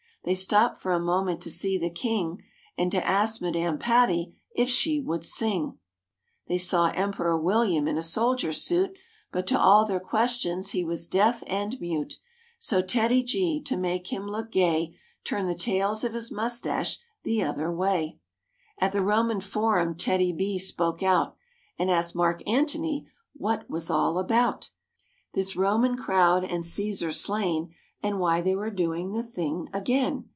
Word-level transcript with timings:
They 0.23 0.35
stopped 0.35 0.77
for 0.77 0.91
a 0.91 0.99
moment 0.99 1.41
to 1.41 1.49
see 1.49 1.79
the 1.79 1.89
King 1.89 2.43
And 2.77 2.91
to 2.91 3.03
ask 3.03 3.41
Madame 3.41 3.79
Patti 3.79 4.35
if 4.55 4.69
she 4.69 4.99
would 4.99 5.25
sing. 5.25 5.79
They 6.47 6.59
saw 6.59 6.89
Emperor 6.91 7.35
William 7.35 7.87
in 7.87 7.97
a 7.97 8.03
soldier 8.03 8.53
suit, 8.53 8.95
But 9.31 9.47
to 9.47 9.59
all 9.59 9.83
their 9.83 9.99
questions 9.99 10.73
he 10.73 10.83
was 10.83 11.07
deaf 11.07 11.43
and 11.47 11.81
mute; 11.81 12.19
So 12.59 12.83
TEDDY—G, 12.83 13.63
to 13.63 13.75
make 13.77 14.13
him 14.13 14.27
look 14.27 14.51
gay, 14.51 14.95
Turned 15.23 15.49
the 15.49 15.55
tails 15.55 16.03
of 16.03 16.13
his 16.13 16.31
moustache 16.31 16.99
the 17.23 17.41
other 17.41 17.71
way. 17.71 17.99
THE 17.99 18.01
BEARS 18.05 18.11
SEE 18.11 18.19
THE 18.19 18.83
WAX 18.83 18.83
MUSEE 18.83 18.83
39 18.83 18.87
At 18.87 18.91
the 18.91 19.15
Roman 19.33 19.41
Forum, 19.41 19.95
TEDDY—B 19.95 20.59
spoke 20.59 21.01
out 21.01 21.35
And 21.79 21.89
asked 21.89 22.13
Mark 22.15 22.47
Antony 22.47 23.07
what't 23.33 23.67
was 23.71 23.89
all 23.89 24.19
about: 24.19 24.69
This 25.33 25.55
Roman 25.55 25.97
crowd 25.97 26.43
and 26.43 26.63
Caesar 26.63 27.11
slain 27.11 27.73
And 28.03 28.17
why 28.19 28.41
they 28.41 28.55
were 28.55 28.71
.doing 28.71 29.11
the 29.11 29.21
thing 29.21 29.67
again. 29.71 30.25